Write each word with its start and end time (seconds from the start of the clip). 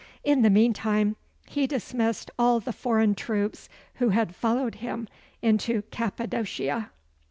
In 0.23 0.41
the 0.41 0.49
mean 0.49 0.73
time 0.73 1.15
he 1.47 1.67
dismissed 1.67 2.31
all 2.39 2.59
the 2.59 2.73
foreign 2.73 3.13
troops 3.13 3.69
who 3.97 4.09
had 4.09 4.33
followed 4.33 4.73
him 4.81 5.07
into 5.43 5.83
Cappadocia. 5.91 6.89